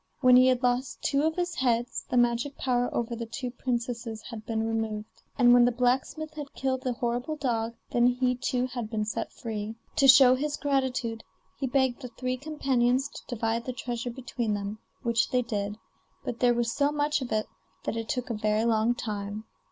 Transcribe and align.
When 0.21 0.35
he 0.35 0.47
had 0.47 0.63
lost 0.63 1.03
two 1.03 1.21
of 1.27 1.35
his 1.35 1.53
heads 1.53 2.05
the 2.09 2.17
magic 2.17 2.57
power 2.57 2.89
over 2.91 3.15
the 3.15 3.27
two 3.27 3.51
princesses 3.51 4.23
had 4.23 4.47
been 4.47 4.63
removed, 4.67 5.21
and 5.37 5.53
when 5.53 5.63
the 5.63 5.71
blacksmith 5.71 6.33
had 6.33 6.55
killed 6.55 6.81
the 6.81 6.93
horrible 6.93 7.35
dog, 7.35 7.75
then 7.91 8.07
he 8.07 8.33
too 8.35 8.65
had 8.65 8.89
been 8.89 9.05
set 9.05 9.31
free. 9.31 9.75
To 9.97 10.07
show 10.07 10.33
his 10.33 10.57
gratitude 10.57 11.23
he 11.59 11.67
begged 11.67 12.01
the 12.01 12.07
three 12.17 12.35
companions 12.37 13.09
to 13.09 13.21
divide 13.27 13.65
the 13.65 13.73
treasure 13.73 14.09
between 14.09 14.55
them, 14.55 14.79
which 15.03 15.29
they 15.29 15.43
did; 15.43 15.77
but 16.25 16.39
there 16.39 16.55
was 16.55 16.71
so 16.73 16.91
much 16.91 17.21
of 17.21 17.31
it 17.31 17.45
that 17.83 17.95
it 17.95 18.09
took 18.09 18.31
a 18.31 18.33
very 18.33 18.65
long 18.65 18.95
time. 18.95 19.43